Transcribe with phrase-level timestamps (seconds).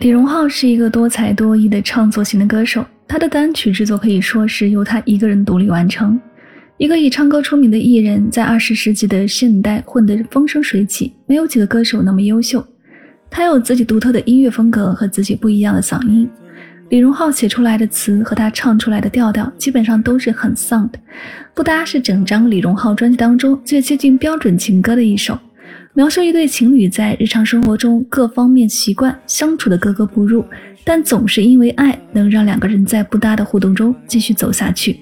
[0.00, 6.18] 李荣浩是一个多才多艺的创作型的歌手，他的单曲制作可以说是由他一个人独立完成。
[6.78, 12.66] 一个以唱歌出名的艺人，在二十世纪的现代混得风生水起，没有几个歌手那么优秀。
[13.28, 16.26] 他有自己独特的音乐风格和自己不一样的嗓音。
[16.88, 20.98] 李荣浩写出来的词和他唱出来的调调，基本上都是很丧的。
[21.54, 25.38] 不搭是整张李荣浩专辑当中最接近标准情歌的一首。
[26.00, 30.42] 描述一对情侣在日常生活中各方面习惯相处的格格不入，
[30.82, 34.98] 但总是因为爱能让两个人在不搭的互动中继续走下去。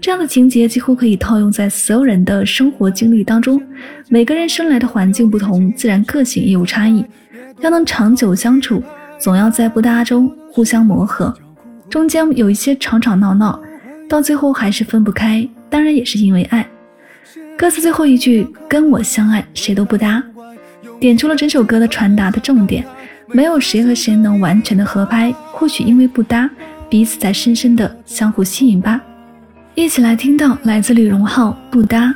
[0.00, 3.62] 这样的情节几乎可以套用在所有人的生活经历当中。
[4.08, 7.04] 每个人生来的环境不同，自然个性也有差异。
[7.60, 8.82] 要能长久相处，
[9.20, 11.30] 总要在不搭中互相磨合，
[11.90, 13.60] 中间有一些吵吵闹闹，
[14.08, 15.46] 到最后还是分不开。
[15.68, 16.66] 当然也是因为爱。
[17.58, 20.22] 歌词最后一句“跟我相爱，谁都不搭”，
[21.00, 22.84] 点出了整首歌的传达的重点。
[23.26, 26.48] 没有谁和谁能完全的合拍，或许因为不搭，
[26.88, 29.00] 彼此在深深的相互吸引吧。
[29.74, 32.06] 一起来听到来自李荣浩《不搭》。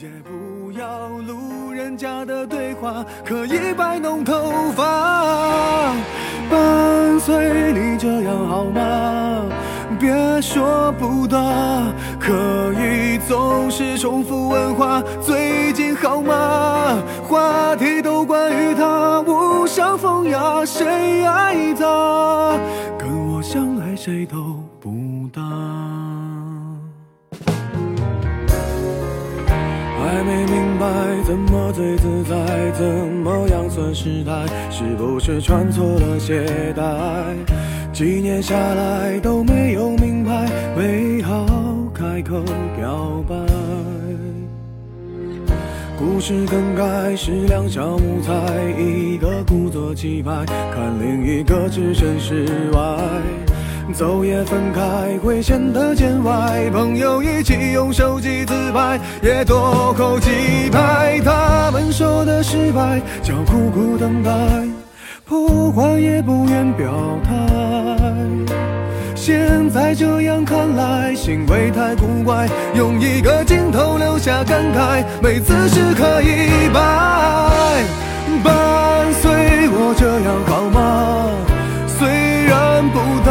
[0.00, 5.94] 也不要路人甲的对话，可以摆弄头发，
[6.50, 9.44] 伴随你这样好吗？
[10.00, 11.84] 别说不搭，
[12.22, 15.02] 可以总是重复问话。
[15.20, 17.02] 最近好吗？
[17.28, 22.56] 话题都关于他，无伤风雅，谁爱他？
[22.96, 24.36] 跟我相爱谁都
[24.78, 25.42] 不搭。
[29.98, 30.86] 还没明白
[31.24, 32.36] 怎么最自在，
[32.78, 32.84] 怎
[33.24, 34.46] 么样算失态？
[34.70, 36.84] 是不是穿错了鞋带？
[37.92, 41.44] 几年下来都没有明白，美好
[42.22, 42.42] 口
[42.76, 43.36] 表白。
[45.98, 48.32] 故事更改是两小无猜，
[48.78, 52.80] 一个故作气派，看另一个置身事外。
[53.92, 60.30] 走也分开会显得见外，朋友一起用手机自拍，也多扣几
[60.70, 61.20] 拍。
[61.24, 64.32] 他们说的失败叫苦苦等待。
[65.24, 66.92] 不管也不愿表
[67.24, 67.34] 态，
[69.24, 72.48] 现在这样看来，行为太古怪。
[72.74, 76.80] 用一个镜头留下感慨，没姿势可以摆。
[78.42, 79.30] 伴随
[79.68, 81.30] 我这样好吗？
[81.86, 82.08] 虽
[82.46, 83.30] 然不大，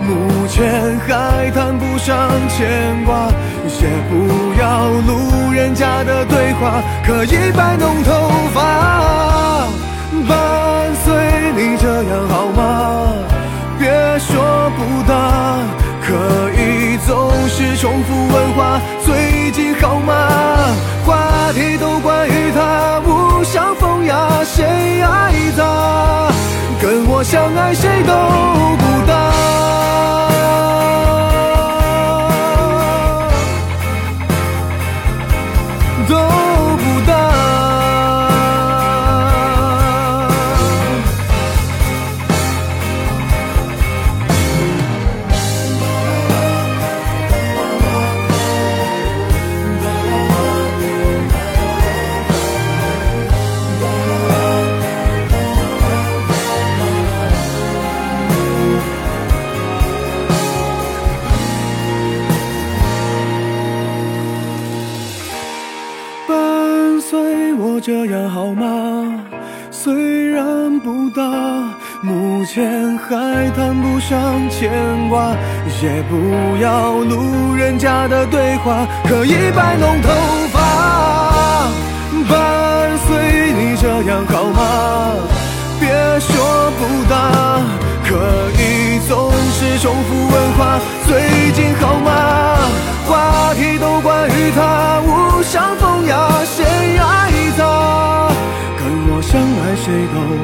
[0.00, 2.16] 目前还谈不上
[2.48, 3.28] 牵挂。
[3.82, 9.68] 也不要路人甲的对话，可以摆弄头发。
[27.24, 28.63] 相爱谁都
[67.86, 68.64] 这样好吗？
[69.70, 71.22] 虽然不大，
[72.00, 74.72] 目前还谈不上牵
[75.10, 75.36] 挂。
[75.82, 80.08] 也不要路人甲的对话，可以摆弄头
[80.50, 80.63] 发。
[99.84, 100.43] 最后